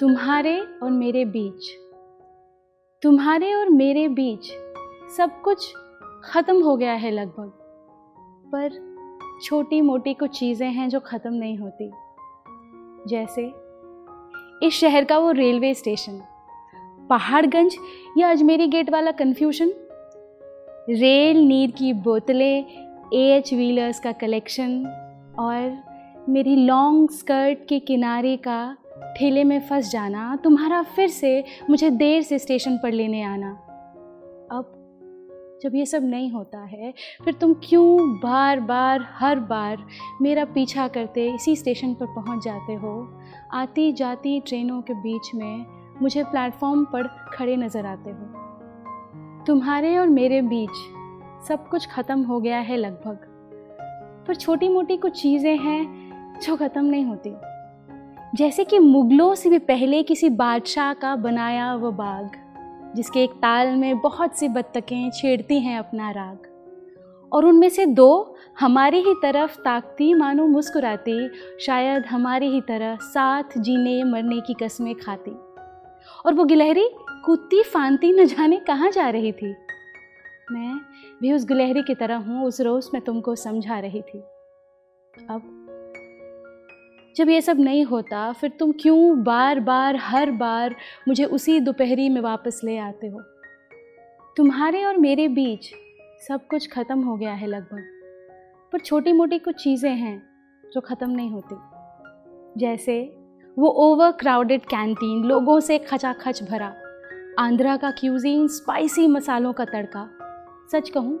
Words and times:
तुम्हारे 0.00 0.58
और 0.82 0.90
मेरे 0.90 1.24
बीच। 1.24 1.68
तुम्हारे 3.02 3.52
और 3.54 3.68
मेरे 3.68 4.06
बीच 4.08 4.50
सब 5.16 5.40
कुछ 5.44 5.74
ख़त्म 6.24 6.62
हो 6.62 6.76
गया 6.76 6.92
है 6.92 7.10
लगभग। 7.10 7.52
पर 8.52 8.70
छोटी 9.44 9.80
मोटी 9.80 10.14
कुछ 10.14 10.38
चीज़ें 10.38 10.68
हैं 10.68 10.88
जो 10.88 11.00
ख़त्म 11.00 11.32
नहीं 11.34 11.58
होती। 11.58 11.90
जैसे 13.08 13.52
इस 14.66 14.74
शहर 14.74 15.04
का 15.04 15.18
वो 15.18 15.30
रेलवे 15.30 15.74
स्टेशन। 15.74 16.22
पहाड़गंज 17.10 17.76
या 18.18 18.30
अजमेरी 18.30 18.66
गेट 18.66 18.90
वाला 18.90 19.10
कन्फ्यूशन 19.10 19.72
रेल, 20.90 21.36
नीर 21.36 21.70
की 21.70 21.92
बोतलें 21.92 22.64
ए 23.14 23.28
एच 23.36 23.54
व्हीलर्स 23.54 24.00
का 24.00 24.12
कलेक्शन 24.12 24.84
और 25.38 26.28
मेरी 26.28 26.56
लॉन्ग 26.56 27.10
स्कर्ट 27.10 27.68
के 27.68 27.78
किनारे 27.78 28.36
का 28.36 28.76
ठेले 29.16 29.44
में 29.44 29.60
फंस 29.60 29.90
जाना, 29.90 30.36
तुम्हारा 30.36 30.82
फिर 30.82 31.08
से 31.08 31.44
मुझे 31.70 31.90
देर 31.90 32.22
से 32.22 32.38
स्टेशन 32.38 32.76
पर 32.76 32.92
लेने 32.92 33.22
आना। 33.22 33.50
अब 34.52 34.74
जब 35.62 35.74
ये 35.74 35.86
सब 35.86 36.04
नहीं 36.04 36.30
होता 36.30 36.58
है, 36.58 36.92
फिर 37.24 37.34
तुम 37.34 37.54
क्यों 37.54 38.10
बार 38.20 38.60
बार 38.60 39.06
हर 39.10 39.40
बार 39.40 39.86
मेरा 40.22 40.44
पीछा 40.44 40.88
करते 40.88 41.34
इसी 41.34 41.56
स्टेशन 41.56 41.94
पर 41.94 42.06
पहुँच 42.06 42.44
जाते 42.44 42.74
हो? 42.74 43.08
आती 43.52 43.92
जाती 43.92 44.40
ट्रेनों 44.40 44.82
के 44.82 44.94
बीच 44.94 45.30
में 45.34 45.66
मुझे 46.02 46.22
प्लेटफॉर्म 46.22 46.84
पर 46.84 47.08
खड़े 47.34 47.56
नज़र 47.56 47.86
आते 47.86 48.10
हो। 48.10 49.44
तुम्हारे 49.46 49.96
और 49.98 50.08
मेरे 50.08 50.42
बीच 50.42 50.70
सब 51.48 51.68
कुछ 51.68 51.88
ख़त्म 51.88 52.22
हो 52.22 52.40
गया 52.40 52.58
है 52.58 52.76
लगभग। 52.76 53.26
पर 54.28 54.34
छोटी 54.34 54.68
मोटी 54.68 54.96
कुछ 54.96 55.22
चीज़ें 55.22 55.56
हैं 55.58 56.40
जो 56.40 56.56
ख़त्म 56.56 56.84
नहीं 56.84 57.04
होती। 57.04 57.30
जैसे 58.34 58.64
कि 58.64 58.78
मुगलों 58.78 59.34
से 59.34 59.50
भी 59.50 59.58
पहले 59.58 60.02
किसी 60.02 60.28
बादशाह 60.28 60.94
का 60.94 61.16
बनाया 61.16 61.74
वो 61.74 61.90
बाग, 61.90 62.30
जिसके 62.96 63.24
एक 63.24 63.30
ताल 63.30 63.76
में 63.76 63.98
बहुत 63.98 64.38
सी 64.38 64.48
बत्तखें 64.48 65.10
छेड़ती 65.10 65.60
हैं 65.60 65.78
अपना 65.78 66.10
राग। 66.10 66.38
और 67.32 67.46
उनमें 67.46 67.68
से 67.68 67.86
दो 67.86 68.36
हमारी 68.60 68.98
ही 68.98 69.14
तरफ़ 69.22 69.58
ताकती 69.58 70.14
मानो 70.14 70.46
मुस्कुराती, 70.46 71.30
शायद 71.60 72.06
हमारी 72.06 72.46
ही 72.46 72.60
तरह 72.60 72.96
साथ 72.96 73.58
जीने 73.58 74.04
मरने 74.04 74.40
की 74.40 74.54
कस्में 74.54 74.94
खाती। 74.94 75.32
और 76.26 76.34
वो 76.34 76.44
गिलहरी 76.44 76.88
कुत्ती 77.24 77.62
फानती 77.62 78.12
न 78.12 78.24
जाने 78.24 78.56
कहाँ 78.56 78.90
जा 78.90 79.08
रही 79.08 79.32
थी? 79.32 79.54
मैं 80.50 80.80
भी 81.20 81.32
उस 81.32 81.44
गिलहरी 81.44 81.82
की 81.82 81.94
तरह 81.94 82.16
हूँ, 82.16 82.44
उस 82.44 82.60
रोज़ 82.60 82.88
मैं 82.94 83.02
तुमको 83.02 83.34
समझा 83.34 83.78
रही 83.78 84.02
थी। 84.02 84.18
अब 85.30 85.57
जब 87.18 87.28
ये 87.28 87.40
सब 87.40 87.60
नहीं 87.60 87.84
होता, 87.84 88.32
फिर 88.32 88.50
तुम 88.50 88.72
क्यों 88.72 89.22
बार 89.24 89.60
बार 89.60 89.96
हर 89.96 90.30
बार 90.30 90.74
मुझे 91.08 91.24
उसी 91.24 91.60
दोपहरी 91.60 92.08
में 92.08 92.20
वापस 92.20 92.60
ले 92.64 92.76
आते 92.78 93.06
हो? 93.06 93.20
तुम्हारे 94.36 94.84
और 94.84 94.96
मेरे 94.96 95.28
बीच 95.28 95.70
सब 96.28 96.46
कुछ 96.46 96.68
ख़त्म 96.70 97.02
हो 97.02 97.16
गया 97.16 97.32
है 97.32 97.46
लगभग। 97.46 97.82
पर 98.72 98.78
छोटी 98.78 99.12
मोटी 99.12 99.38
कुछ 99.38 99.62
चीज़ें 99.62 99.90
हैं 99.90 100.22
जो 100.64 100.80
ख़त्म 100.80 101.10
नहीं 101.10 101.30
होती। 101.30 101.56
जैसे 102.60 103.00
वो 103.56 103.68
ओवर 103.68 104.10
क्राउडेड 104.10 104.60
कैंटीन 104.60 105.24
लोगों 105.24 105.60
से 105.60 105.78
खचाखच 105.78 106.42
भरा, 106.42 106.74
आंध्रा 107.38 107.76
का 107.76 107.90
क्यूजीन 107.90 108.48
स्पाइसी 108.48 109.06
मसालों 109.06 109.52
का 109.52 109.64
तड़का। 109.64 110.08
सच 110.72 110.90
कहूँ 110.90 111.18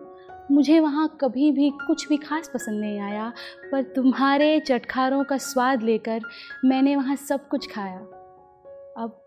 मुझे 0.50 0.78
वहाँ 0.80 1.08
कभी 1.20 1.50
भी 1.52 1.70
कुछ 1.86 2.08
भी 2.08 2.16
खास 2.16 2.50
पसंद 2.54 2.80
नहीं 2.80 3.00
आया, 3.00 3.32
पर 3.72 3.82
तुम्हारे 3.96 4.58
चटखारों 4.60 5.22
का 5.24 5.36
स्वाद 5.38 5.82
लेकर 5.82 6.20
मैंने 6.64 6.96
वहाँ 6.96 7.16
सब 7.16 7.48
कुछ 7.48 7.70
खाया। 7.72 7.98
अब 8.98 9.20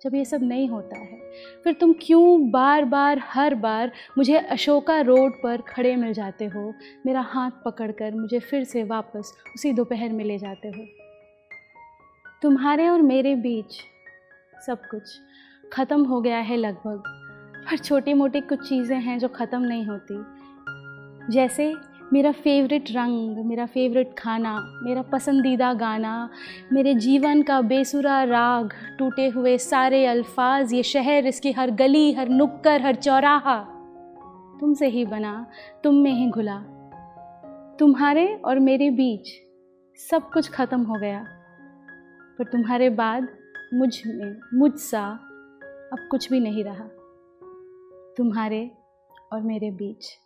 जब 0.00 0.14
ये 0.14 0.24
सब 0.24 0.42
नहीं 0.42 0.68
होता 0.68 0.98
है, 0.98 1.18
फिर 1.64 1.72
तुम 1.72 1.92
क्यों 2.02 2.50
बार 2.50 2.84
बार 2.84 3.20
हर 3.24 3.54
बार 3.54 3.92
मुझे 4.18 4.36
अशोका 4.36 5.00
रोड 5.00 5.32
पर 5.42 5.62
खड़े 5.68 5.94
मिल 5.96 6.12
जाते 6.12 6.44
हो? 6.44 6.72
मेरा 7.06 7.20
हाथ 7.20 7.50
पकड़कर 7.64 8.14
मुझे 8.14 8.38
फिर 8.40 8.64
से 8.64 8.84
वापस 8.84 9.32
उसी 9.54 9.72
दोपहर 9.72 10.12
में 10.12 10.24
ले 10.24 10.38
जाते 10.38 10.68
हो। 10.68 10.86
तुम्हारे 12.42 12.88
और 12.88 13.02
मेरे 13.02 13.34
बीच 13.34 13.80
सब 14.66 14.82
कुछ 14.90 15.18
ख़त्म 15.72 16.04
हो 16.04 16.20
गया 16.20 16.38
है 16.38 16.56
लगभग। 16.56 17.02
पर 17.70 17.76
छोटी 17.76 18.14
मोटी 18.14 18.40
कुछ 18.40 18.68
चीज़ें 18.68 19.00
हैं 19.00 19.18
जो 19.18 19.28
ख़त्म 19.28 19.60
नहीं 19.60 19.86
होती। 19.86 20.24
जैसे 21.32 21.74
मेरा 22.12 22.32
फेवरेट 22.32 22.84
रंग, 22.90 23.46
मेरा 23.46 23.66
फेवरेट 23.66 24.14
खाना, 24.18 24.80
मेरा 24.82 25.02
पसंदीदा 25.02 25.74
गाना, 25.74 26.30
मेरे 26.72 26.94
जीवन 26.94 27.42
का 27.42 27.60
बेसुरा 27.60 28.24
राग, 28.24 28.70
टूटे 28.98 29.28
हुए 29.28 29.58
सारे 29.58 30.06
अल्फाज, 30.06 30.72
ये 30.72 30.82
शहर, 30.82 31.26
इसकी 31.26 31.52
हर 31.52 31.70
गली, 31.70 32.12
हर 32.12 32.28
नुक्कर 32.28 32.80
हर 32.80 32.94
चौराहा। 32.94 33.58
तुमसे 34.60 34.86
ही 34.86 35.04
बना, 35.04 35.46
तुम 35.84 35.94
में 35.94 36.12
ही 36.12 36.30
घुला। 36.30 36.58
तुम्हारे 37.78 38.34
और 38.44 38.58
मेरे 38.58 38.90
बीच 38.90 39.28
सब 40.10 40.30
कुछ 40.30 40.50
ख़त्म 40.50 40.82
हो 40.82 40.94
गया। 40.94 41.24
पर 42.38 42.44
तुम्हारे 42.44 42.90
बाद 42.90 43.28
मुझमें 43.74 44.36
मुझसा 44.54 45.04
अब 45.92 46.08
कुछ 46.10 46.30
भी 46.30 46.40
नहीं 46.40 46.64
रहा। 46.64 46.88
तुम्हारे 48.16 48.70
और 49.32 49.42
मेरे 49.42 49.70
बीच। 49.70 50.18